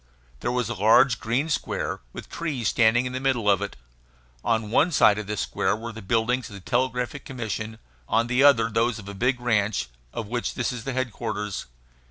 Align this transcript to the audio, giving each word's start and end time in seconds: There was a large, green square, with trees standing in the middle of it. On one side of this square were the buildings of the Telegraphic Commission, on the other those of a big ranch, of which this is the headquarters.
There 0.39 0.51
was 0.51 0.67
a 0.67 0.73
large, 0.73 1.19
green 1.19 1.47
square, 1.49 1.99
with 2.11 2.27
trees 2.27 2.69
standing 2.69 3.05
in 3.05 3.13
the 3.13 3.19
middle 3.19 3.47
of 3.47 3.61
it. 3.61 3.75
On 4.43 4.71
one 4.71 4.91
side 4.91 5.19
of 5.19 5.27
this 5.27 5.41
square 5.41 5.75
were 5.75 5.91
the 5.91 6.01
buildings 6.01 6.49
of 6.49 6.55
the 6.55 6.59
Telegraphic 6.59 7.23
Commission, 7.23 7.77
on 8.09 8.25
the 8.25 8.41
other 8.43 8.67
those 8.71 8.97
of 8.97 9.07
a 9.07 9.13
big 9.13 9.39
ranch, 9.39 9.89
of 10.11 10.25
which 10.27 10.55
this 10.55 10.71
is 10.71 10.85
the 10.85 10.93
headquarters. 10.93 11.67